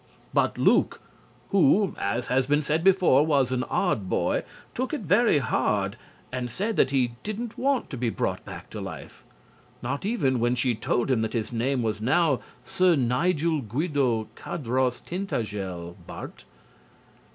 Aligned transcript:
But 0.33 0.57
Luke, 0.57 0.99
who, 1.51 1.93
as 1.99 2.25
has 2.25 2.47
been 2.47 2.63
said 2.63 2.83
before, 2.83 3.23
was 3.23 3.51
an 3.51 3.63
odd 3.65 4.09
boy, 4.09 4.41
took 4.73 4.95
it 4.95 5.01
very 5.01 5.37
hard 5.37 5.95
and 6.31 6.49
said 6.49 6.75
that 6.77 6.89
he 6.89 7.11
didn't 7.21 7.55
want 7.55 7.91
to 7.91 7.97
be 7.97 8.09
brought 8.09 8.43
back 8.43 8.71
to 8.71 8.81
life. 8.81 9.23
Not 9.83 10.03
even 10.03 10.39
when 10.39 10.55
she 10.55 10.73
told 10.73 11.11
him 11.11 11.21
that 11.21 11.33
his 11.33 11.53
name 11.53 11.83
was 11.83 12.01
now 12.01 12.39
Sir 12.65 12.95
Nigel 12.95 13.61
Guido 13.61 14.27
Cadross 14.33 15.01
Tintagel, 15.01 15.95
Bart. 16.07 16.45